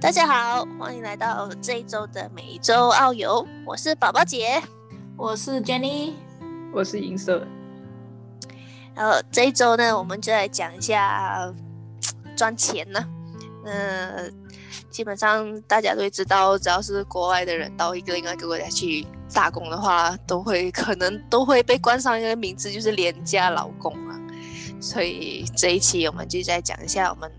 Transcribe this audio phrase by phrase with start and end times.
[0.00, 4.58] 大家好，欢迎来到这一周的每周澳游，我是宝宝姐，
[5.14, 6.14] 我是 Jenny，
[6.72, 7.46] 我是银色。
[8.94, 11.52] 然后这一周呢，我们就来讲一下
[12.34, 13.06] 赚钱呢。
[13.66, 14.32] 嗯，
[14.88, 24.18] 基本上大家都会知道，只要是国外的人到一个另外一个国家去打工的话，都会可能都会被冠上一个名字，就是廉价劳工啊。
[24.80, 27.30] 所以这一期我们就再讲一下我们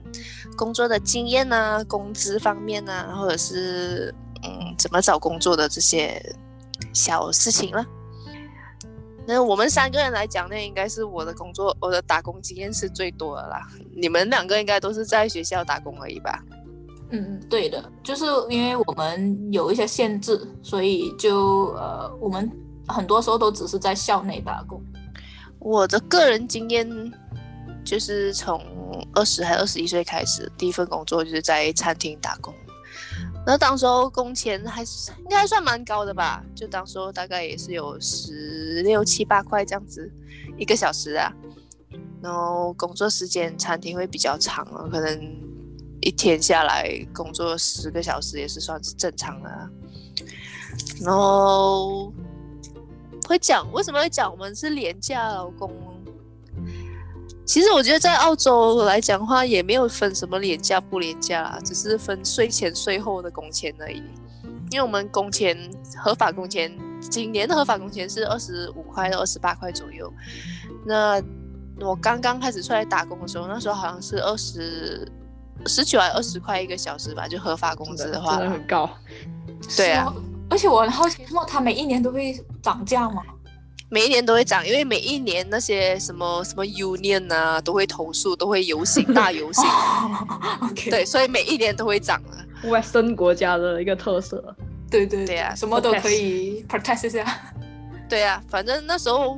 [0.56, 6.22] 工作的经验啊，工资方面啊，或者是嗯怎么找工作的这些
[6.94, 7.86] 小事情了。
[9.26, 13.62] 那我们三个人来讲呢，应该是我的工作，我的打工经验是最多的啦。
[13.96, 16.44] 你们两个应该都是在学校打工而已吧？
[17.12, 22.50] 嗯，对的，就是因为我们有一些限制，所以就呃，我们
[22.88, 24.82] 很多时候都只是在校内打工。
[25.60, 26.90] 我的个人经验
[27.84, 28.62] 就是从
[29.14, 32.54] 二十还二十一岁开始，第一份工作就是在餐厅打工。
[33.46, 40.12] 那当时候工钱还是应该算蛮高的吧，就当时候大概也是有十六七八块这样子
[40.58, 41.34] 一个小时啊。
[42.22, 45.20] 然后工作时间餐厅会比较长啊，可能
[46.02, 49.70] 一天下来工作十个小时也是算是正常的。
[51.02, 52.14] 然后
[53.28, 55.74] 会讲为什么会讲我们是廉价劳工？
[57.46, 64.04] 其实我觉得在澳洲来讲的话，也没有分什么廉价不廉价啦，只是分税前税后的工钱而已。
[64.70, 65.58] 因为我们工钱
[66.02, 70.12] 合法工钱，今年的合法工钱是二十五块到二十八块左右。
[70.86, 71.22] 那
[71.80, 75.06] 我刚刚开始出来打工的时候，那时候好像是二十
[75.66, 78.90] 十九还二十块一个小时吧，就合法工资的话，真的很高。
[79.76, 80.14] 对啊，
[80.50, 83.22] 而且我很好奇，那它每一年都会涨价吗？
[83.94, 89.66] 每一年都会涨，因为每一年那些什么什么 union 啊都会投诉，都会游行 大游行。
[90.90, 92.40] 对，所以每一年都会涨啊。
[92.64, 94.56] Western 国家的一个特色。
[94.90, 97.54] 对对对啊，什么都可以 protest 一下。
[98.08, 99.38] 对啊，反正那时候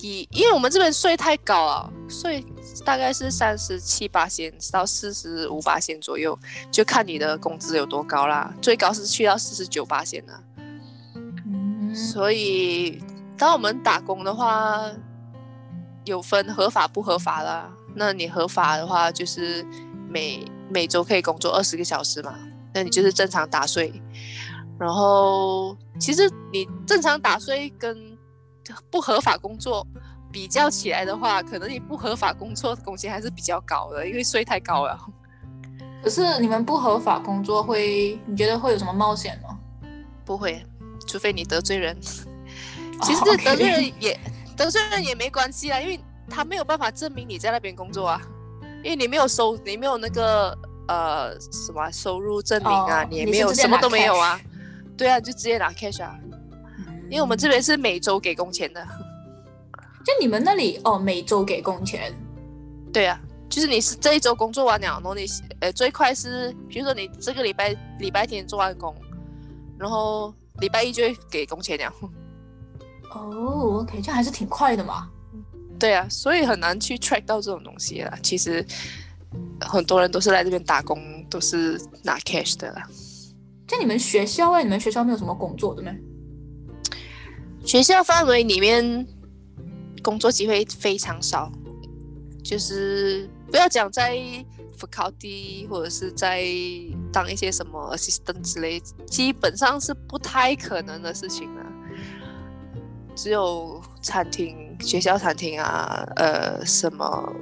[0.00, 2.44] 以因为我们这边税太高了，税
[2.84, 6.36] 大概是三十七八仙到四十五八仙左右，
[6.72, 8.52] 就看你的工资有多高啦。
[8.60, 10.32] 最高是去到四十九八仙呢。
[11.46, 13.00] 嗯，所以。
[13.38, 14.82] 当我们打工的话，
[16.04, 17.70] 有分合法不合法啦。
[17.94, 19.64] 那你合法的话，就是
[20.08, 22.34] 每每周可以工作二十个小时嘛，
[22.74, 23.92] 那你就是正常打税。
[24.78, 27.96] 然后，其实你正常打税跟
[28.90, 29.86] 不合法工作
[30.30, 34.98] 比较起来的话，可能你不合法工作工钱还是比较高的，因为税太高了。
[36.02, 39.58] 可是你们不合法工作会，你觉得会有什么冒险吗？
[40.24, 40.64] 不会，
[41.06, 41.96] 除非你得罪人。
[43.02, 44.20] 其实得罪人也
[44.56, 45.98] 得罪人也没关系啊，因为
[46.28, 48.20] 他没有办法证明你在那边工作啊，
[48.82, 50.56] 因为你没有收，你没有那个
[50.88, 54.40] 呃什么收入证明啊，你也没有什么都没有啊，
[54.96, 56.18] 对啊，就直接拿 cash 啊，
[57.08, 58.84] 因为我们这边是每周给工钱的，
[60.04, 62.12] 就你们那里哦，每周给工钱，
[62.92, 65.24] 对啊，就是你是这一周工作完了，然后你
[65.60, 68.94] 呃最快是，比如说你这个礼拜礼拜天做完工，
[69.78, 71.92] 然后礼拜一就会给工钱了。
[73.18, 75.08] 哦，OK，这还是挺快的嘛。
[75.78, 78.18] 对啊，所以很难去 track 到这种东西啦。
[78.22, 78.64] 其实
[79.60, 82.88] 很多人都是来这边打工，都是拿 cash 的啦。
[83.66, 85.92] 在你们学校哎，你们学校没有什么工作的吗？
[87.64, 89.06] 学校范围里面
[90.02, 91.52] 工作机会非常少，
[92.42, 94.16] 就是不要讲在
[94.78, 96.44] faculty 或者是在
[97.12, 101.66] 当一些什么 assistant 之类，基本上是不太可能的事情了。
[103.18, 107.34] 只有餐厅、学校餐厅啊，呃，什么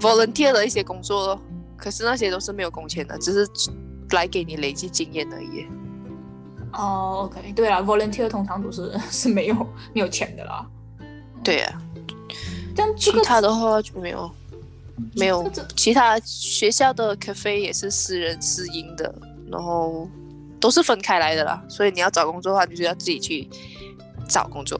[0.00, 1.40] volunteer 的一些工作咯，
[1.76, 3.48] 可是那些都是没有工钱的，只是
[4.10, 5.68] 来给你累积经验而已。
[6.72, 9.54] 哦，OK，对啊，volunteer 通常都是是没有
[9.92, 10.66] 没有钱的啦。
[11.44, 11.80] 对啊，
[12.74, 14.28] 但其他的话就没有，
[15.14, 15.48] 没有。
[15.76, 19.14] 其他学校的 cafe 也是私人私营的，
[19.48, 20.08] 然后
[20.58, 21.62] 都是分开来的啦。
[21.68, 23.48] 所以你要找工作的话，你就要自己去
[24.28, 24.76] 找工作。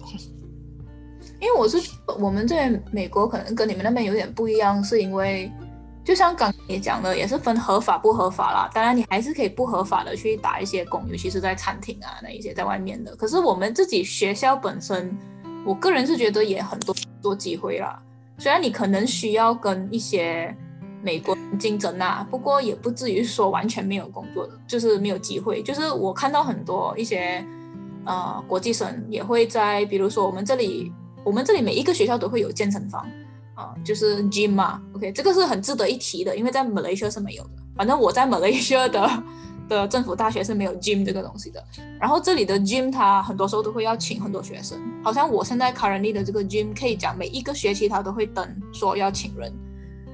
[1.41, 1.79] 因为我是
[2.19, 5.51] 我们这边美国可能跟你们那边有点不一样，是因为
[6.05, 8.71] 就像刚你讲的，也是分合法不合法啦。
[8.75, 13.17] 当然你还是可以不合法的去打一些工，尤其是在餐厅啊那一些在外面的。
[13.17, 15.17] 可是我们自己学校本身，
[15.65, 18.03] 我个人是觉得也很多多机会啦。
[18.37, 20.55] 虽然你可能需要跟一些
[21.03, 25.63] 美国竞争啊，不过也不至于说完全没有工作的，就是没有机会。
[25.63, 27.43] 就是我看到很多一些
[28.05, 30.93] 呃国际生也会在，比如说我们这里。
[31.25, 33.07] 我们这里每一个学校都会有健身房，
[33.55, 34.81] 啊，就是 gym 嘛。
[34.95, 37.51] OK，这个是很值得一提的，因为在 Malaysia 是没有的。
[37.77, 39.23] 反正我在 Malaysia 的
[39.69, 41.63] 的政府大学是没有 gym 这个东西的。
[41.99, 49.53] 然后这里的 gym 它很多时候都会要请很多学生，好像我现在 currently 的这个 gym 可以讲每一个学期它都会登说要请人。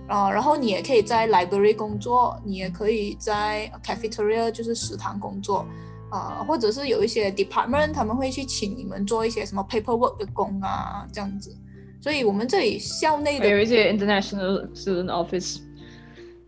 [0.08, 5.66] 啊，然后你也可以在 library 工作，你也可以在 cafeteria 就是食堂工作，
[6.10, 11.54] 啊，或者是有一些 department 他们会去请你们做一些什么 paperwork 的工啊，这样子。
[12.00, 15.58] 所以我们这里校内的有一些 international student office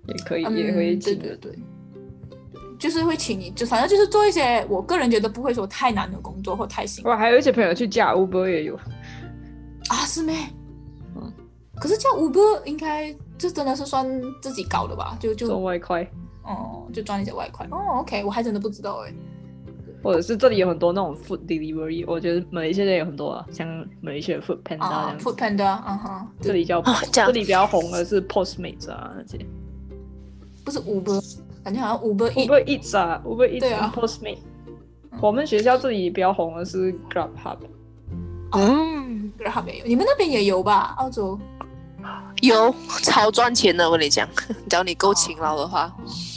[0.06, 1.58] 也可以，也会请的，对，
[2.78, 7.10] 就是会请你，就反正就是做一些我个人觉得不会说太难的工作或太辛苦。
[7.10, 8.76] 哇，还有一些朋友去加 Uber 也有
[9.88, 10.36] 啊，是咩？
[11.16, 11.32] 嗯，
[11.76, 13.14] 可是叫 Uber 应该。
[13.40, 14.04] 这真的是算
[14.42, 15.16] 自己搞的吧？
[15.20, 16.02] 就就赚外快，
[16.42, 17.64] 哦，就赚一些外快。
[17.70, 19.14] 哦，OK，我还真的不知道哎。
[20.02, 23.66] 或者是这里有很多那种 food delivery，我觉得马来西亚有很多啊，像
[24.00, 25.18] 马来西亚 food panda 这样。
[25.18, 29.44] food panda，嗯哼，这里叫这里比较红的是 Postmates 啊那些。
[30.64, 34.38] 不是 Uber，感觉好像 Uber Uber Eats 啊，Uber Eats 啊 Postmates。
[35.20, 37.58] 我们学校这里比较红的是 Grab Hub。
[38.52, 40.94] 嗯，Grab Hub 也有，你们那边也有吧？
[40.98, 41.38] 澳洲。
[42.40, 42.72] 有
[43.02, 44.28] 超赚钱的，我跟你讲，
[44.70, 45.92] 只要你够勤劳的话。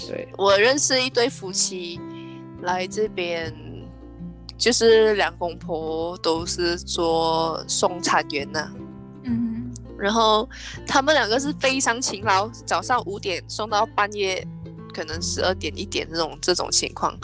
[0.07, 2.00] 对，我认识一对夫妻
[2.62, 3.54] 来这边，
[4.58, 8.72] 就是两公婆都是做送餐员的。
[9.24, 10.48] 嗯，然后
[10.86, 14.48] 他们两个是非常勤劳，早上五点送到半夜，
[14.94, 17.18] 可能十二点一点这种这种情况，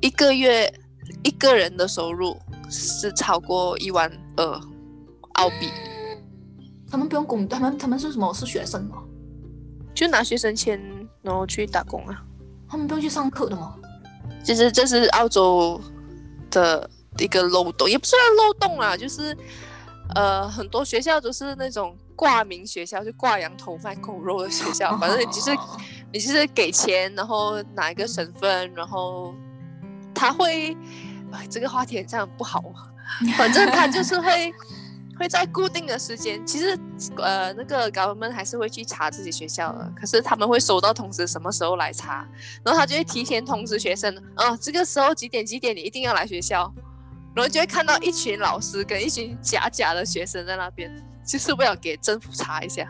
[0.00, 0.72] 一个月
[1.22, 2.38] 一个人的收入
[2.70, 4.60] 是超过一万二
[5.34, 5.68] 澳币。
[6.90, 8.32] 他们不用工，他们他们是什么？
[8.34, 9.02] 是学生吗？
[9.94, 10.80] 就拿学生签，
[11.22, 12.22] 然后去打工啊。
[12.68, 13.76] 他们不用去上课的吗？
[14.42, 15.80] 其实这是澳洲
[16.50, 19.36] 的一个漏洞，也不算漏洞啦，就是
[20.14, 24.96] 呃，很多学校都是那种挂名学校，就挂羊头卖狗肉的学校。
[24.98, 25.56] 反正你就是
[26.12, 29.34] 你就是给钱，然后拿一个省份，然后
[30.14, 30.76] 他会，
[31.32, 32.62] 哎，这个话题这样不好。
[33.36, 34.52] 反正他就是会。
[35.22, 36.76] 会在固定的时间，其实，
[37.16, 42.26] 呃，那个高们还是会去查自己学校的，可是他们会收到通知，什么时候来查，
[42.64, 46.74] 然后他就会提前通知学生，哦，这个时候几点几点你一定要来学校，
[47.36, 50.92] 然后就会看到一群老师跟一群假假的学生在那边，
[51.24, 52.88] 就是为了给政府查一下。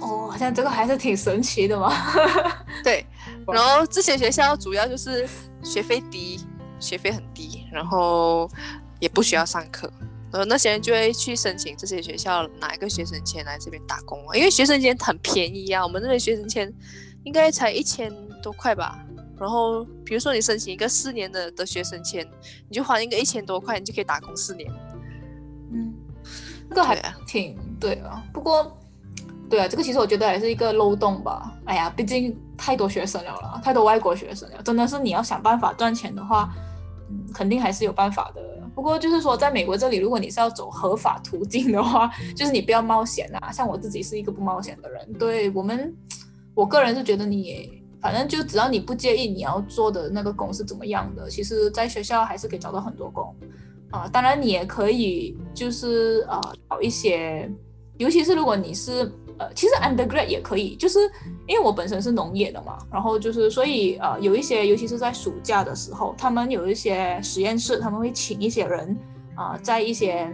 [0.00, 1.92] 哦，好像这个还是挺神奇的嘛。
[2.84, 3.04] 对，
[3.48, 5.28] 然后这些学校主要就是
[5.60, 6.38] 学费低，
[6.78, 8.48] 学费很低，然后
[9.00, 9.92] 也不需要上课。
[10.32, 16.72] 呃，那些人就会去申请这些学校哪一个学生签来这边打工啊，因为学生签很便宜啊，我们这边学生签
[17.24, 18.12] 应该才一千
[18.42, 18.98] 多块吧。
[19.38, 22.26] 然后比如说你申请一个四年的的学生签，
[22.68, 24.70] 你就还一个一千多块，你就可以打工四年。
[25.72, 25.94] 嗯，
[26.70, 28.22] 这个还挺对啊。
[28.32, 28.76] 不过，
[29.48, 31.52] 对啊，这个其实我觉得还是一个漏洞吧。
[31.66, 36.52] 哎呀，毕竟太多学生了啦，太多外国学生了，真的是你要想办法赚钱的话，
[37.10, 38.40] 嗯，肯定还是有办法的。
[38.76, 43.50] 不过就是说，在美国这里，如果你是要走合法途径的话，就是你不要冒险啊。
[43.50, 45.96] 像我自己是一个不冒险的人，对我们，
[46.54, 53.34] 我个人是觉得你，反正就只要你不介意你要做的那个工是怎么样的，其实在学校还是可以找到很多工
[53.90, 54.06] 啊。
[54.06, 56.38] 当然你也可以就是呃
[56.68, 57.50] 找一些，
[57.96, 59.10] 尤其是如果你是。
[59.38, 61.00] 呃，其实 undergrad 也可以，就是
[61.46, 68.96] 因为我本身是农业的嘛，然后就是所以呃，有一些，尤其是在暑假的时候，他们有一些实验室，他们会请一些人
[69.34, 70.26] 啊，在一些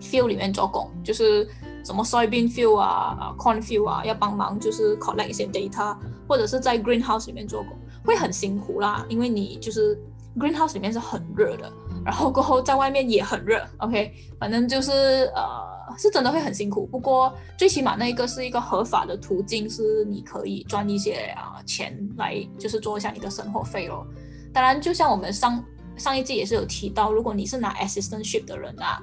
[0.00, 1.48] field 里面做工，就是
[1.84, 5.96] 什么 soybean field 啊，corn field 啊，要帮忙就是 collect 一些 data，
[6.28, 9.98] 或者是在 greenhouse 里面做工，会很辛苦啦，因为你就是
[10.38, 11.72] greenhouse 里面是很热的，
[12.06, 14.92] 然后过后在外面也很热，OK，反正就是
[15.34, 15.76] 呃。
[15.98, 24.06] 是真的会很辛苦，不过最起码那一个是一个合法的途径，是你可以赚一些啊钱来，就是做一下你的生活费咯。
[24.52, 25.64] 当然，就像我们上
[25.96, 29.00] 上一季也是有提到，如果你是拿 assistantship 的人啊，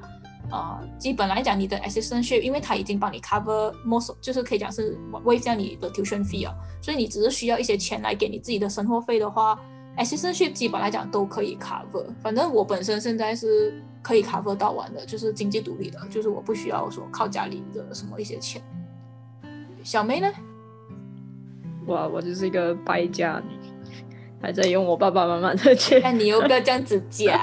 [0.52, 9.58] 呃，基本来讲你的 assistantship，因为他已经帮你 cover most，就是可以讲是 waive 掉你的 tuition fee 啊，所以你只是需要一些钱来给你自己的生活费的话
[9.98, 12.06] ，assistantship 基本来讲都可以 cover。
[12.22, 13.74] 反正我本身现在是。
[14.04, 18.62] 可以 cover 到完的，就是经济独立的，就是我不需要说靠家里的什么一些钱。
[19.82, 20.30] 小妹呢？
[21.86, 23.56] 哇我就是一个败家女，
[24.42, 26.02] 还在用我爸爸妈妈的钱。
[26.04, 27.40] 那你又不要这样子讲。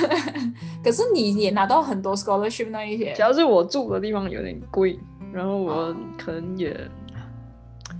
[0.82, 3.12] 可是你也拿到很多 scholarship 那一些。
[3.12, 4.98] 主要是我住的地方有点贵，
[5.34, 6.74] 然后我可能也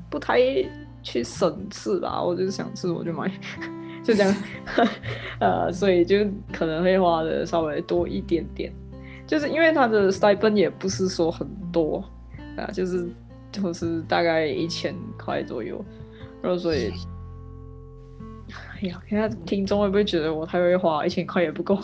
[0.08, 0.38] 不太
[1.02, 3.30] 去省吃吧，我就是想吃我就买。
[4.04, 4.34] 就这样，
[5.38, 6.16] 呃，所以就
[6.50, 8.72] 可能会花的稍微多一点点，
[9.26, 12.02] 就是因为他的 stipend 也不是说很多
[12.56, 13.06] 啊，就是
[13.52, 15.84] 就是大概一千块左右，
[16.40, 16.90] 然后所以
[18.80, 21.78] 哎呀，现在听众会不会觉得我太会花，一千块也不够？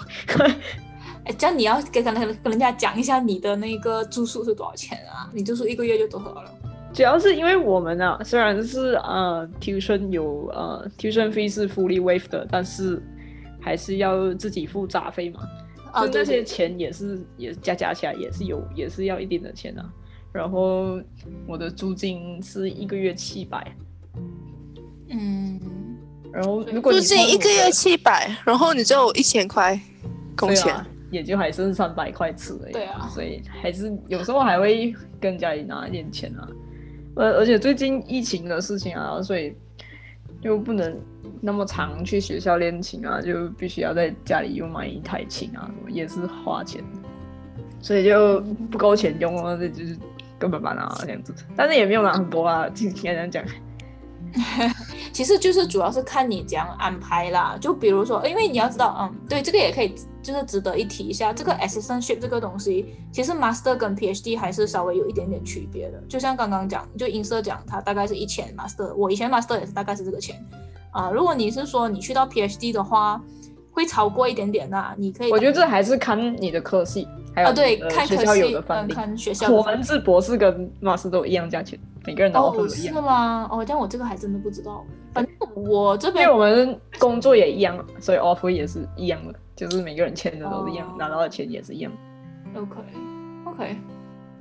[1.26, 5.28] 哎，这样你要跟跟跟人家讲一下你的那个住宿是多少钱啊？
[5.34, 6.50] 你住宿一个月就多少了？
[6.94, 13.02] 主要是因为我们啊，虽然是呃 tuition 有呃 tuition fee 是 fully waived 的，但是
[13.60, 15.40] 还是要自己付杂费嘛。
[15.92, 19.84] 啊，就那些钱也是也加加起来也是有也是要一定的钱啊。
[20.32, 21.00] 然后
[21.48, 23.76] 我的租金是一个月七百，
[25.10, 25.60] 嗯，
[26.32, 29.78] 然后如果租金一个月七，七百，然后你只有一千块
[30.36, 30.72] 工钱。
[30.72, 32.72] 啊，也就还剩三百块吃而已。
[32.72, 36.48] 对啊所以还是有时候还会跟家里拿一点钱啊。
[37.16, 39.54] 而而且最近疫情的事情啊，所以
[40.42, 40.96] 就不能
[41.40, 46.82] 那么常去学校练琴啊，就必须要在家里又买一台琴啊，什么也是花钱，
[47.80, 48.40] 所以就
[48.70, 49.96] 不够钱用啊，这就是
[50.38, 53.54] 根本把拿这样子，但是也没有拿很多啊，听听人家讲。
[55.14, 57.56] 其实就是主要是看你怎样安排啦。
[57.58, 61.32] 就比如说，因为你要知道，嗯，对，这个也可以，就是值得一提一下。
[61.32, 66.02] 这个 assistantship 这个东西，其实 master 跟 PhD 还是稍微有一点点区别的。
[66.08, 70.44] 就像刚刚讲，就音色讲，它大概是一千 master，我以前 master 也是大概是这个钱
[70.90, 73.20] 啊、如果你是说你去到 PhD 的话，
[73.74, 74.94] 会超过一点点啦。
[74.96, 78.94] 你可以，我觉得这还是看你的科系，还有啊，对，看科学校有的范例。
[78.94, 79.62] 看学校我。
[79.64, 83.48] 们是博士跟 master 都一样价钱，每个人拿都一样，是吗？
[83.50, 84.84] 哦，但我这个还真的不知道。
[85.12, 91.90] 反正我这边因边为我们工作也一样，所以 offer 也是一样的，就是每个人签的都是一样，哦拿到的钱也是一样。
[92.54, 92.76] OK
[93.46, 93.76] OK，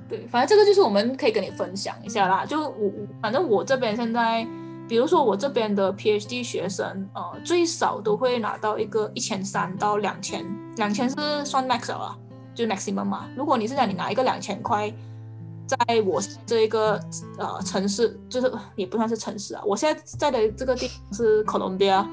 [0.08, 2.44] 对，反正这个就是我们可以跟你分享一下啦。
[2.44, 4.46] 就我我反正我这边现在，
[4.88, 10.44] 比如说我这边的 PhD 学生，呃，最少都会拿到一个一千三到两千，
[10.76, 12.16] 两千是算 max 了啊，
[12.54, 13.26] 就是 maximum 嘛。
[13.36, 14.92] 如果你是讲你拿一个两千块，
[15.66, 17.00] 在我这一个
[17.38, 22.06] 呃城市，就是也不算是城市啊，我现在在的这个地方是 Colombia，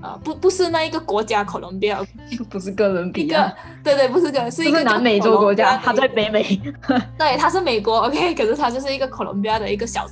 [0.00, 2.06] 呃，不不是那一个国家 Colombia，
[2.48, 3.52] 不是哥伦比亚，
[3.82, 6.60] 对对，不是个是一个是南美洲国家，它在北美。
[7.18, 10.06] 对，它是美国，OK，可是它就是一个哥伦比亚的一个小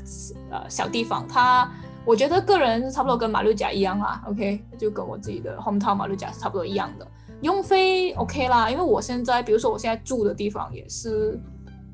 [0.51, 1.71] 呃小地方，它
[2.05, 7.07] 我觉得个人差不多跟马六甲一样啦，OK，就跟我自己的 hometown 马六甲是差不多一样的，
[7.43, 11.41] 用费 OK 啦，因为我现在比如说我现在住的地方也是，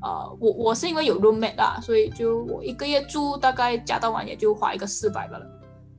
[0.01, 5.45] 呃，我我是因为有 roommate 啦，所以就我一个月住大概加到完也就花一个四百吧了，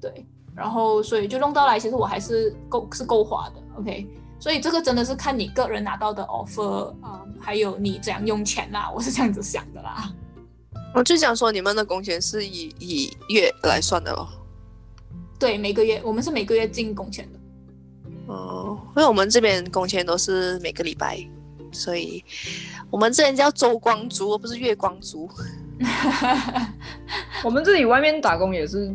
[0.00, 0.26] 对，
[0.56, 4.06] 然后所以就弄到来，其实我还是够是够花的，OK。
[4.40, 10.10] 所以这个真的是看你个人拿到的 offer 啊、还有你怎样用钱啦，我是这样子想的啦。
[10.94, 14.28] 我就想说，你们的工钱是以以月来算的咯。
[15.38, 17.38] 对，每个月我们是每个月进工钱的。
[18.26, 21.18] 哦，因为我们这边工钱都是每个礼拜，
[21.72, 22.22] 所以
[22.90, 25.28] 我们这边叫周光族，而不是月光族。
[27.42, 28.94] 我们这里外面打工也是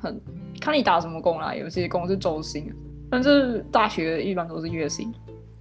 [0.00, 0.18] 很
[0.60, 2.72] 看你打什么工啦，有些工是周薪，
[3.10, 5.12] 但是大学一般都是月薪。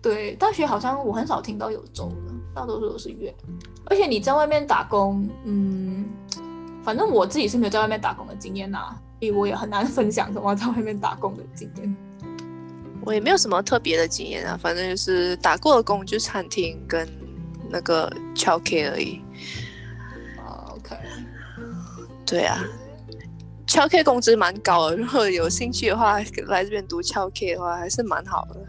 [0.01, 3.33] 对，大学好像我很少听到有周的，大多数都是月。
[3.85, 6.05] 而且你在外面打工，嗯，
[6.83, 11.95] 反正我自己是没有在外面打工的经验呐，所以我也很难分享什么在外面打工的经验。
[13.03, 17.07] 我也没有什么特别的经验啊，反正就是打过的工就是餐厅跟
[17.69, 19.19] 那个 childcare 而已。
[20.37, 20.95] 啊，OK，
[22.23, 22.63] 对啊
[23.65, 28.63] ，childcare 工资蛮高的，如果有兴趣的话，来这边读 childcare 的话还是蛮好的。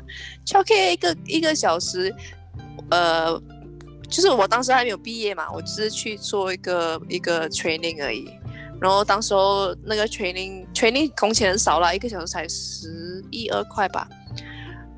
[0.46, 2.10] childcare 一个一个小时，
[2.88, 3.38] 呃，
[4.12, 8.30] 就是我当时还没有毕业嘛，我只是去做一个一个 training 而已。
[8.78, 14.06] 然后当时候那个 training training 工钱很少啦，一个小时才十一二块吧。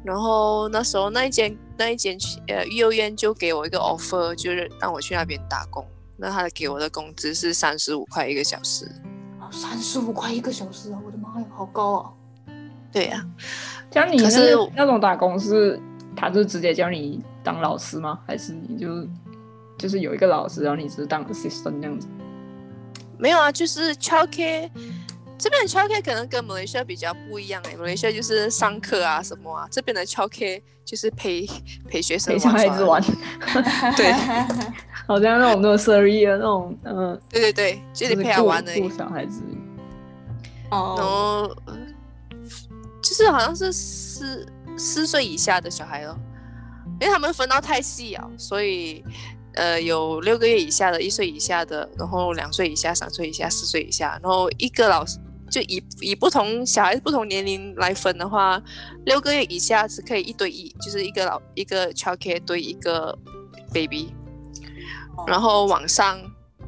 [0.02, 2.18] 然后那时候那一间那一间
[2.48, 5.86] 呃幼儿园就给我一个 offer，就是让我去那边打工。
[6.16, 8.90] 那他给我的工资是三十五块一个小时。
[9.52, 10.98] 三十五块一个小时啊！
[11.06, 12.10] 我的妈呀，好高啊！
[12.90, 13.24] 对呀、
[13.90, 15.80] 这样你可是那那种打工是，
[16.16, 18.18] 他就直接叫你当老师吗？
[18.26, 19.06] 还是你就
[19.78, 22.06] 就是有一个老师，然后你只是当 assistant 这样子？
[23.18, 24.68] 没有啊，就是 childcare
[25.38, 31.46] 这边的 childcare 可能跟马来西亚比较不一样哎，马来西亚就是上课啊什么啊，这边的 childcare 就是陪
[31.88, 33.02] 陪学生陪小孩子玩，
[33.96, 34.12] 对
[35.06, 38.88] 好像那种 nursery 的那种，嗯、对对对，就是陪他玩而已顾。
[38.90, 39.42] 小孩子。
[40.70, 41.78] 然哦，后呃
[43.02, 46.18] 就是好像是四四岁以下的小孩咯，
[47.00, 49.04] 因为他们分到太细啊，所以
[49.54, 55.18] 呃有六个月以下的、一岁以下的，然后两岁以下、三岁以下、四岁以下，然后一个老师
[55.50, 58.60] 就以以不同小孩子不同年龄来分的话，
[59.04, 63.16] 六个月以下是可以一对一，就是一个老一个 childcare 对一个
[63.72, 64.12] baby，
[65.26, 66.18] 然后往上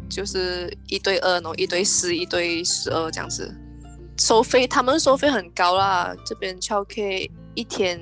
[0.08, 3.52] 就是一对二，然后一对四、一对十二这样子。
[4.18, 8.00] 收费他们收费很高啦，这边翘 K 一天，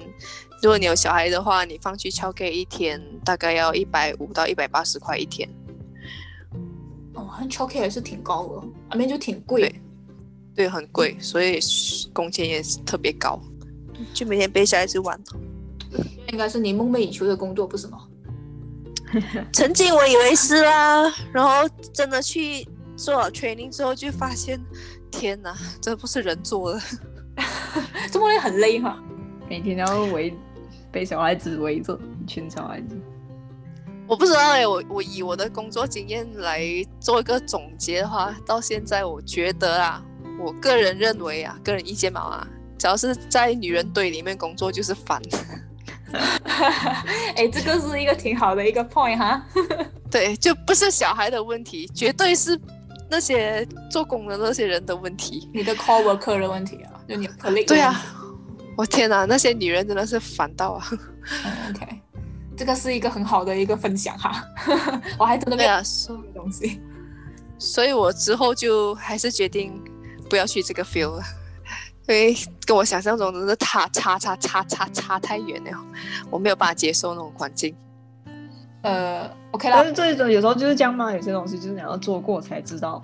[0.61, 5.49] 如果你有小孩的话，你放去敲 K 一天大概要一百五到一百八十块一天。
[7.15, 9.81] 哦，像 c h o K 还是挺高的，那边就挺贵对。
[10.57, 11.59] 对，很贵，所以
[12.13, 13.41] 工钱也是特别高，
[14.13, 15.19] 就每天陪小孩子玩。
[16.29, 18.07] 应该是你梦寐以求的工作，不是吗？
[19.53, 24.61] 曾经我以为是啊，然后真的去做了 training 之后，就发现，
[25.11, 26.81] 天哪，这不是人做的。
[28.11, 29.01] 这么累很累哈。
[29.49, 30.35] 每天都要围
[30.91, 32.97] 被小孩子围着一群小孩子。
[34.07, 36.63] 我不知道哎，我我以我的工作经验来
[37.01, 40.05] 做一个总结的话，到现在我觉得啊，
[40.39, 42.47] 我个人认为啊，个人意见嘛啊，
[42.79, 45.23] 只要是在女人堆里面工作就是烦。
[47.35, 49.43] 哎，这个是一个挺好的一个 point 哈。
[50.11, 52.61] 对，就不是小孩的问题，绝对是
[53.11, 55.49] 那些做工的那些人的问题。
[55.53, 57.67] 你的 co worker 的问题啊，就你 colleague。
[57.67, 58.01] 对啊，
[58.77, 60.87] 我天哪，那些女人真的是烦到啊。
[61.71, 62.01] OK，
[62.57, 64.45] 这个是一个很好的一个分享哈。
[65.19, 66.81] 我还真的没有说东西，
[67.59, 69.81] 所以我之后就还是决定
[70.29, 71.23] 不要去这个 field 了。
[72.07, 75.71] 因为跟我想象中的差差差差差差太远了，
[76.31, 77.75] 我没有办法接受那种环境。
[78.83, 79.77] 呃，OK 啦。
[79.79, 83.03] 但是这种有时候就是这样嘛，有些东西就是你要做过才知道。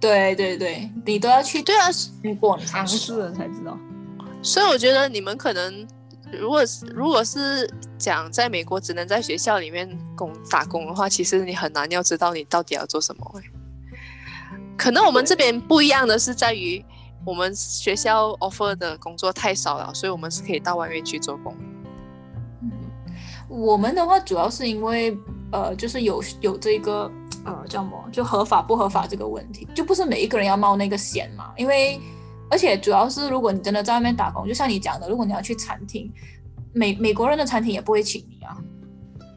[0.00, 1.88] 对对对，你都要去对啊，
[2.22, 3.78] 你过尝试了才知道。
[4.42, 5.86] 所以我觉得你们可能，
[6.32, 13.32] 如果是如果是讲在美国只能在学校里面工打工的话，其实你很难要知道你到底要做什么。
[14.76, 16.84] 可能我们这边不一样的是在于。
[17.24, 21.56] 我们学校 offer 的工作太少了，所以我们是可以到外面去做工。
[22.62, 22.68] 嗯，
[23.48, 25.16] 我们的话主要是因为
[25.52, 27.08] 呃，就是有有这个
[27.44, 31.52] 呃叫什么，就合法不合法这个问题，就不是每一个人要冒那个险嘛。
[31.56, 32.00] 因为
[32.52, 36.08] 而且主要是如果你真的在外面打工，就像你讲的，如果你要去餐厅，
[36.72, 38.56] 美美国人的餐厅也不会请你啊。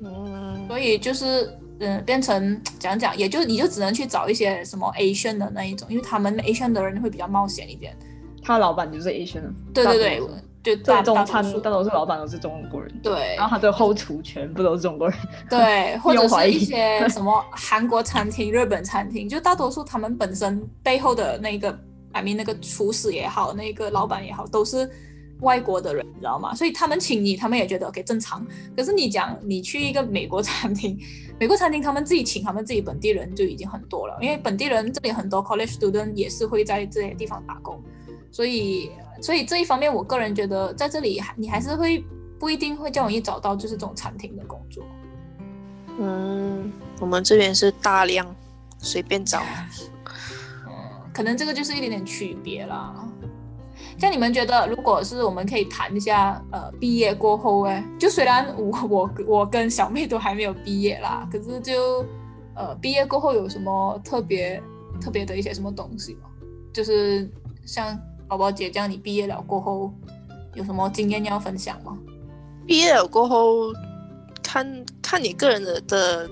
[0.03, 1.57] 嗯，所以就是。
[1.77, 7.93] 嗯，变成讲讲，也就你就只能去找一些什么 Asian 的那一种，因为他们 Asian 的人会比较冒险一点。
[8.41, 9.41] 他老板就是 Asian，
[9.73, 10.21] 对对
[10.63, 12.89] 对，就大中餐大多数老板都是中国人。
[13.03, 15.17] 对，然后他的后厨全部都是中国人。
[15.49, 21.77] 对， 或者是一些什么韩国餐厅、日本餐厅，就大多数他们本身背后的那个
[22.15, 24.89] ，I mean 那个厨师也好，那个老板也好，都是。
[25.41, 26.55] 外国的人，你知道吗？
[26.55, 28.47] 所以他们请你，他们也觉得 OK 正常。
[28.73, 30.97] 可是你讲你去一个美国餐厅，
[31.37, 37.83] 美国餐厅他们自己请他们自己本地人就已经很多了，因为本地人这里很多 college student 也是会在这些地方打工，
[38.31, 38.89] 所以
[39.21, 42.01] 所以这一方面，我个人觉得在这里还你还是会
[42.39, 44.85] 不一定会较容易找到就是这种餐厅的工作。
[45.99, 48.25] 嗯，我们这边是大量
[48.77, 49.43] 随便找，
[51.15, 52.93] 可能这个就是一点点区别啦。
[53.97, 62.05] 像你们觉得，如果是我们可以谈一下，呃，毕业过后，哎，就虽然我 我我跟小妹都还没有毕业啦，可是就，
[62.55, 64.61] 呃，毕业过后有什么特别
[64.99, 66.27] 特别的一些什么东西吗？
[66.73, 67.31] 就是
[67.65, 67.97] 像
[68.27, 69.93] 宝宝姐这样，你毕业了过后
[70.55, 71.97] 有什么经验要分享吗？
[72.67, 73.71] 毕业了过后，
[74.43, 76.29] 看看你个人的的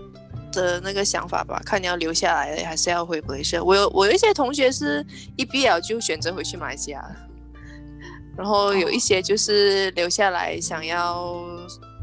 [0.53, 3.63] 的那个想法吧，看你要留下来还是要回马来西亚。
[3.63, 7.03] 我有我有一些同学是一毕业就选择回去马来西亚。
[8.35, 11.31] 然后有一些就是留下来想要，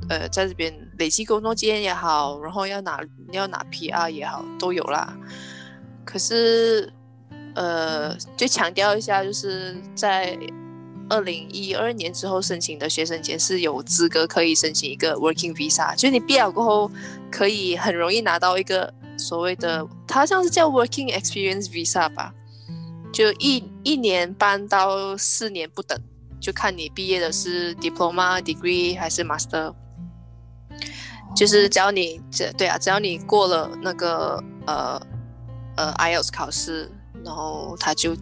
[0.09, 3.01] 呃，在这边累积工作经验也好，然后要拿
[3.33, 5.13] 要拿 PR 也好，都有啦。
[6.05, 6.89] 可是，
[7.57, 10.39] 呃，就强调一下，就是在
[11.11, 16.91] 二零一二年之后申请的学生签是有资格可以申请一个 Working Visa，就是你毕业过后
[17.31, 22.33] 可以很容易拿到一个所谓的，它像是叫 Working Experience Visa 吧，
[23.13, 26.01] 就一一年半到四年不等。
[26.41, 29.75] 就看你毕业的是 diploma degree 还是 master，
[31.37, 34.99] 就是只要你这对啊，只要你过了那个呃
[35.77, 36.91] 呃 IELTS 考试，
[37.23, 38.17] 然后他就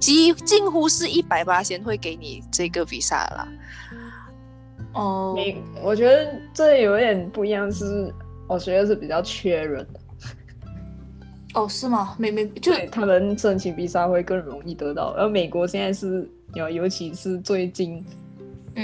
[0.00, 3.48] 几近乎是一百八先会给你这个 visa 啦。
[4.94, 8.12] 哦，你我觉得这有点不一样，是
[8.48, 10.00] 我觉得是比较缺人的。
[11.54, 12.16] 哦，是吗？
[12.18, 16.28] 美美就他们申请 visa 会更容易得到，而美国现在是。
[16.54, 18.04] 有，尤其是最近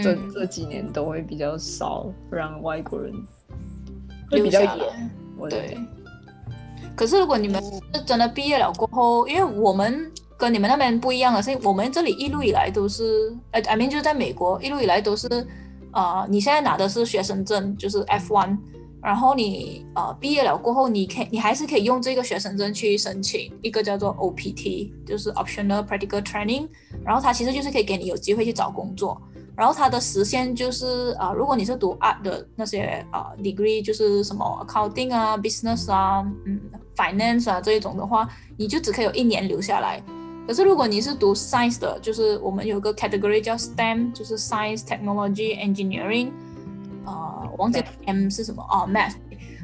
[0.00, 3.12] 这这几年都会比较少让外国人
[4.30, 5.10] 会比较严。
[5.50, 5.76] 对。
[6.94, 7.60] 可是如果你们
[7.92, 15.26] 是真的毕业了过后，因为我们跟你们那边不一样的是，我们这里一路以来都是，呃，I mean 就是在美国一路以来都是，
[15.90, 18.58] 啊，你现在拿的是学生证，就是 F one，
[19.02, 26.68] 然后你呃毕业了过后，你可以你还是可以用这个学生证去申请一个叫做 OPT，就是 Optional Practical Training，
[27.02, 29.20] 然后它其实就是可以给你有机会去找工作。
[29.56, 36.60] 然后它的时限就是啊、如果你是读 art 的那些啊、degree，就是什么 accounting 啊、business 啊、嗯
[36.94, 40.02] finance 啊这一种的话，你就只可以有一年留下来。
[40.46, 46.30] 可是如果你是读 science 的，就是我们有个 category 叫 STEM，就是 science、technology、engineering，
[47.04, 49.14] 呃，我忘记 M 是什么哦，math。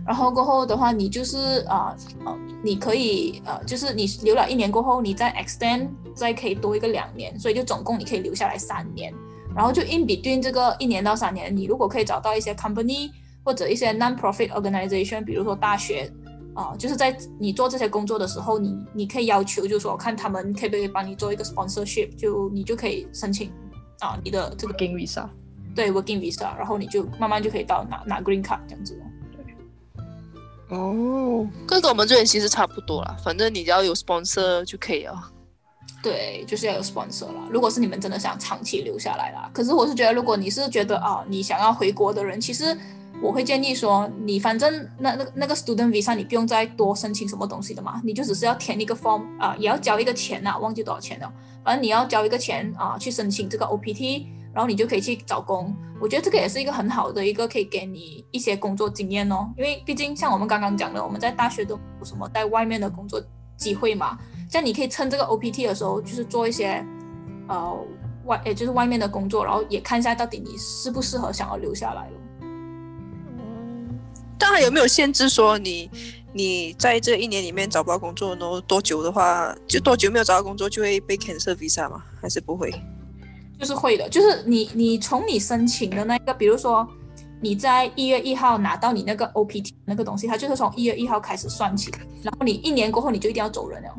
[0.05, 9.15] 然后过后的话，你就是啊呃你可以呃，就是你留了一年过后，你再 extend，再可以多一个两年，所以就总共你可以留下来三年。
[9.55, 13.11] 然后就 in between 这个一年到三年，你如果可以找到一些 company
[13.45, 16.11] 或者一些 non-profit organization，比如说大学，
[16.55, 23.51] 啊、就是在你做这些工作的时候，你你可以要求，就是说看他们可不可以帮你做一个 sponsorship，就你就可以申请
[24.01, 25.29] 啊、你的这个 Working visa。
[25.75, 28.95] 对 working visa，然后你就慢慢就可以到拿拿 green card 这样子
[30.69, 30.77] 咯。
[30.77, 35.31] 哦，跟跟我们这边其实差不多啦，反正你只要有 sponsor 就可以了。
[36.03, 37.49] 对，就是要有 sponsor 啦。
[37.51, 42.77] 如果是你们真的想长期留下来啦，可是我是觉得，如果你是觉得啊，你想要回国的人，其实
[43.21, 51.33] 我会建议说，你反正那那那个 student visa 你不用再多申请什么东西的嘛，你就只是要填一个 form 啊，也要交一个钱呐、忘记多少钱了，
[51.65, 55.75] 反正你要交一个钱啊，去申请这个 OPT，然后你就可以去找工。
[56.01, 63.23] 我觉得这个也是一个很好的一个可以给你一些工作经验哦，因为毕竟像我们刚刚讲的，我们在大学都有什么在外面的工作
[63.57, 64.19] 机会嘛。
[64.51, 66.85] 像你可以趁这个 OPT 的时候，就是做一些
[67.47, 67.73] 呃
[68.25, 72.17] 外，也就是外面的工作，然后也看一下到底你适不适合想要留下来了。
[74.43, 75.89] 当然有没有限制说你
[76.33, 82.03] 你在这一年里面找不到工作，然后多久的话，就多久没有找到工作就会被 cancel visa 吗？
[82.21, 82.75] 还是不会？
[83.61, 86.85] 就是会的，就是你你从你申请的那个，比如说
[87.41, 93.95] 你在一月一号拿到你那个 OPT 那个东西，它就是从一月一号开始算起，然后你一年过后你就一定要走人了。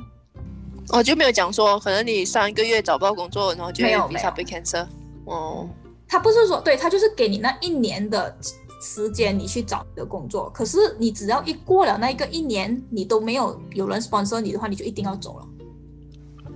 [0.89, 4.86] 哦，就没有讲说可能你上一个月找不到工作，然后就没有没 visa 被 cancel。
[5.23, 5.69] 哦，
[6.06, 8.36] 他不是说对他就是给你那一年的
[8.83, 15.47] 时间你去找你的工作，可是你只要一过了那一个一年，你都没有有人 sponsor 你的话，你就一定要走了。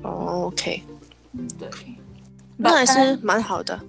[0.03, 0.83] 哦，OK，
[1.57, 1.69] 对，
[2.57, 3.79] 那还是蛮好的。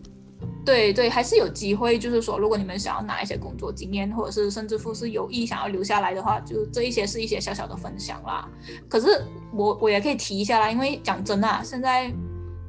[0.64, 1.98] 对对，还是有机会。
[1.98, 8.48] 就是说，如果你们想要拿一些工作经验，或者是甚至乎是有意想要留下来的话，就这一些是一些小小的分享啦。
[8.88, 12.12] 可是我我也可以提一下啦，因为讲真啊，现在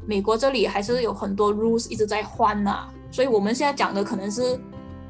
[0.08, 4.60] 美国这里还是有很多 rules 一直在换呐、所以我们现在讲的可能是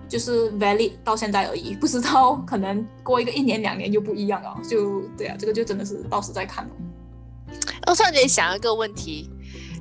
[0.09, 4.57] 就是 valid 到现在而已，不知道可能过一个一年两年就不一样了。
[4.67, 6.71] 就对啊，这个就真的是到时再看了。
[7.87, 9.29] 我突然间想一个问题，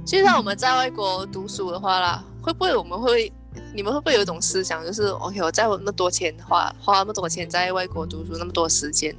[0.07, 3.33] 就像我们在外国读书的话啦，会不会我们会，
[3.75, 9.15] 你们会不会有一种思想，就是 OK，我在那么多钱花花那么多钱在外国读书那么多时间，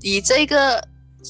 [0.00, 0.82] 以这个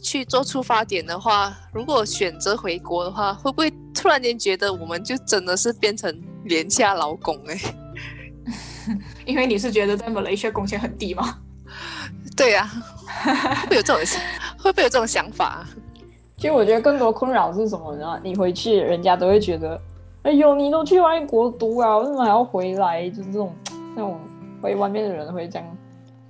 [0.02, 7.58] 去做出发点的话，如果选择回国的话，会不会突然间觉得我们就真的是变成廉价劳工哎、
[9.26, 11.38] 因为你是觉得在马来西亚工钱很低吗？
[12.36, 12.66] 对呀、
[13.24, 13.96] 会不会有这种
[14.58, 15.68] 会不会有这种想法啊？
[16.36, 18.20] 其实我觉得更多困扰是什么呢？
[18.22, 19.80] 你回去，人家都会觉得，
[20.22, 23.08] 哎呦，你都去外国读啊，为什么还要回来？
[23.10, 23.52] 就是这种
[23.94, 24.20] 那种
[24.62, 25.66] 回外面的人会这样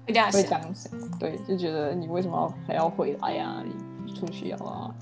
[0.07, 0.61] 会这样会这想。
[0.61, 3.57] 样想，对，就觉得你为什么还要回来呀、
[4.05, 4.95] 你出去了啊？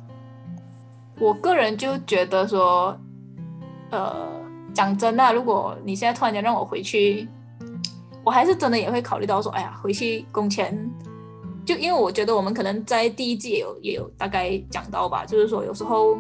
[1.20, 2.96] 我个人就觉得说，
[3.90, 4.26] 呃，
[4.72, 7.28] 讲真的，如果你现在突然间让我回去，
[8.24, 10.90] 我还是真的也会考虑到说，哎呀，回去工钱，
[11.64, 16.16] 就因为我觉得我们可能在第一季也有也有大概讲到吧，就是说有时候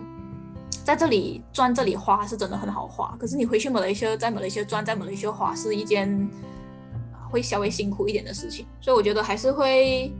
[0.84, 6.28] 在这里赚这里花是真的很好花，可是你回去马来西亚，在马来西亚赚，在马来西亚花是一件
[7.30, 10.12] 会稍微辛苦一点的事情，所以我觉得还是会。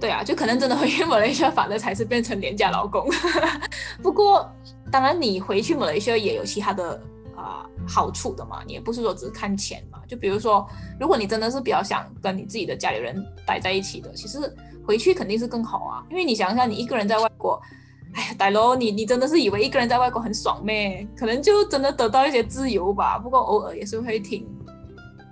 [0.00, 3.06] 对啊，就可能真的回去马来西亚，反而才是变成廉价劳工。
[4.02, 4.50] 不过，
[4.90, 6.98] 当然你回去马来西亚也有其他的
[7.40, 9.98] 啊、好处的嘛，你也不是说只是看钱嘛。
[10.06, 14.38] 就比如说，如果你真的是比较想跟你自己的家里人待在一起的，其实
[14.86, 16.04] 回去肯定是更好啊。
[16.10, 17.60] 因为你想想，你一个人在外国，
[18.14, 21.06] 哎呀，大佬，你你真的是以为一个人在外国很爽咩？
[21.16, 23.18] 可能就真的得到一些自由吧。
[23.18, 24.46] 不过偶尔也是会挺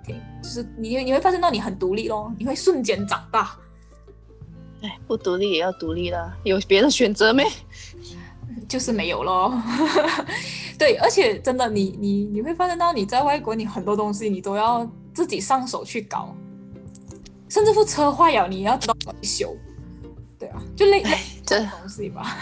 [0.05, 3.55] 挺，就是你你会发现到你很独立咯，你会瞬间长大。
[4.81, 7.43] 哎，不独立也要独立啦，有别的选择没？
[8.67, 9.61] 就是没有咯。
[10.77, 16.33] 对，而且真的你，你你会发现到你在外国，你很多东西你都要自己上手去搞，
[17.49, 19.55] 甚至乎车坏了，你也要知道怎么修。
[20.37, 22.37] 对啊，就类类哎，这东西吧。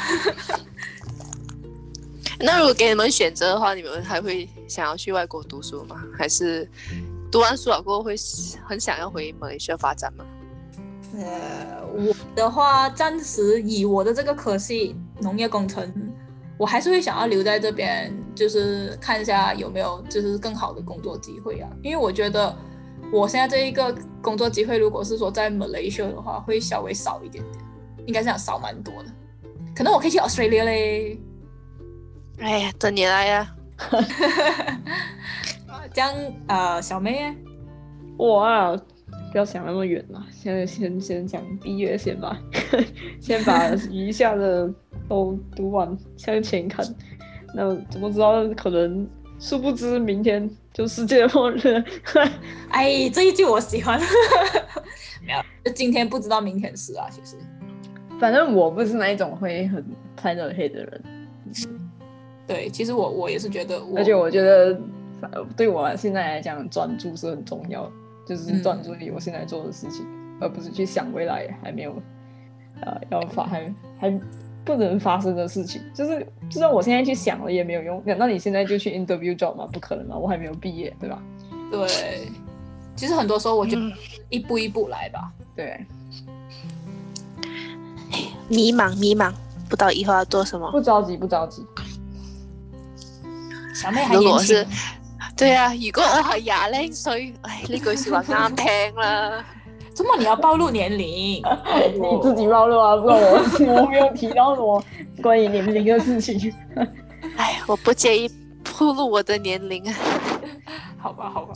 [2.39, 6.04] 那如果给你们选择的话，你们还会想要去外国读书吗？
[6.15, 6.70] 还是
[7.32, 8.15] 读完书了过后会
[8.63, 10.24] 很想要回马来西亚发展吗？
[11.15, 15.91] 呃，我的话，暂时以我的这个科系农业工程，
[16.58, 21.70] 我还是会想要留在这边，就是看一下有没有就是更好的工作机会啊。
[21.82, 22.56] 因为我觉得
[23.12, 27.63] 我现在这一个工作机会，如果是说在 Malaysia 的话，会稍微少一点点，
[28.06, 29.10] 应该是想少蛮多的。
[29.76, 31.20] 可能我可以去 Australia 嘞。
[32.39, 33.56] 哎呀，等你来呀！
[35.93, 36.13] 这样
[36.48, 37.36] 呃，小妹，
[38.17, 38.76] 我啊，
[39.38, 42.41] 不要想那么远嘛，现在先先讲毕业先吧，
[43.21, 44.67] 先把余下的
[45.08, 46.84] 都读完，向前看。
[47.54, 48.43] 那怎么知道？
[48.56, 49.08] 可能
[49.39, 51.60] 殊不知明天就世界末日。
[52.69, 54.00] 哎，这一句我喜欢。
[55.23, 57.08] 没有，就今天不知道明天是啊。
[57.12, 57.36] 其实，
[58.19, 61.04] 反正我不是那一种会很太热黑的人。
[62.47, 64.82] 对，其实我我也是觉得，而且我觉得。
[65.56, 67.91] 对我现在来讲，专注是很重要，
[68.28, 70.06] 就是专注于我现在做的事情，
[70.42, 71.96] 而不是去想未来还没有，
[72.82, 74.22] 呃，要发还还
[74.66, 75.82] 不能发生的事情。
[75.94, 78.04] 就是就算我现在去想了也没有用。
[78.06, 79.68] 那你现在就去 interview job 吗？
[79.72, 81.24] 不可能嘛，我还没有毕业，对吧？
[81.72, 82.28] 对，
[82.96, 83.78] 其实很多时候我就
[84.30, 85.32] 一步一步来吧。
[85.56, 85.86] 对，
[88.50, 89.32] 迷茫迷茫，
[89.70, 90.70] 不知道以后要做什么。
[90.72, 91.66] 不着急，不着急。
[93.74, 94.66] 小妹还年轻。
[95.38, 99.45] 对啊，如果我係廿零歲，唉呢句說話啱聽啦。
[99.93, 101.41] 怎麼你要暴露年齡？
[101.93, 104.84] 你自己暴露啊，不我我沒有提到什麼
[105.21, 106.54] 關於年齡的事情。
[107.38, 108.30] 唉，我不介意
[108.63, 109.95] 暴露我的年齡啊。
[111.00, 111.54] 好吧，好吧，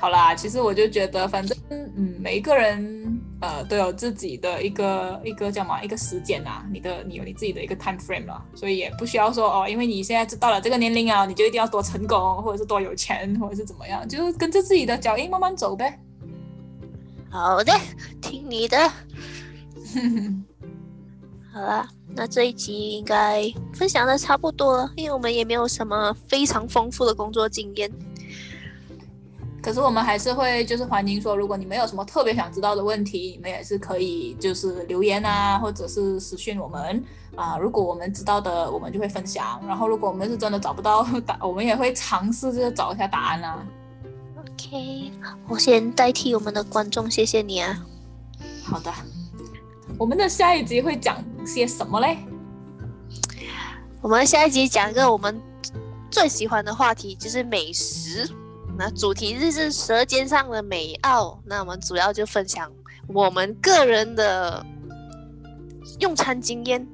[0.00, 3.20] 好啦，其實我就覺得，反正嗯，每一個人。
[3.44, 16.00] 呃，都有自己的一个一个叫嘛一个时间啊，你的你有你自己的一个 time frame 了，所以也不需要说哦，因为你现在到了这个年龄啊，你就一定要多成功，或者是多有钱，或者是怎么样，就跟着自己的脚印慢慢走呗。
[17.30, 17.78] 好的，
[18.22, 18.88] 听你的。
[21.52, 27.92] 好了，那这一集应该分享的差不多了，因为我们也没有什么非常丰富的工作经验。
[29.64, 37.02] 可是我们还是会就是欢迎说，如果你们有什么特别想知道的问题，你们也是可以就是留言啊，或者是私信我们
[37.34, 37.56] 啊。
[37.56, 39.58] 如果我们知道的，我们就会分享。
[39.66, 43.66] 然后如果我们是真的找不到答，我们也会尝试着找一下答案啊。
[44.36, 45.10] OK，
[45.48, 47.82] 我先代替我们的观众，谢谢你啊。
[48.64, 48.92] 好的，
[49.96, 52.18] 我们的下一集会讲些什么嘞？
[54.02, 55.40] 我们下一集讲一个我们
[56.10, 58.28] 最喜欢的话题，就是美食。
[58.76, 62.70] 那主题日是舌尖上的美澳，那我们主要就分享
[63.06, 64.64] 我们个人的
[66.00, 66.86] 用餐经验，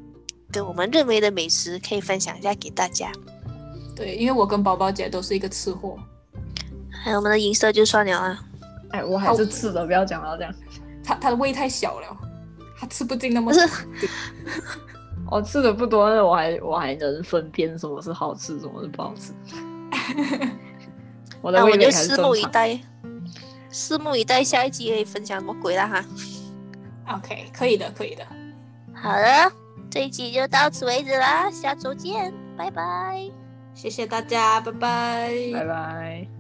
[0.53, 3.11] 跟我们认为的美食可以分享一下给大家。
[3.97, 5.97] 对，因为我跟宝宝姐都是一个吃货，
[6.91, 8.39] 还有我们的银色就算了啊。
[8.91, 10.55] 哎，我还是吃的，不要讲到这样。
[11.03, 12.17] 他他的胃太小了，
[12.79, 13.53] 他吃不进那么。
[13.53, 13.61] 是。
[15.31, 19.33] 我吃的不多，但是我还我还能分辨什么是好吃，什么是不好吃。
[21.43, 22.79] 那我就拭目以待，
[23.73, 26.05] 拭目以待下一集可以分享什么鬼了哈。
[27.15, 28.27] OK，可以的，可以的。
[28.95, 29.51] 好了，
[29.91, 33.31] 这一集就到此为止啦，下周见，拜拜。
[33.73, 36.40] 谢谢大家，拜拜，拜拜。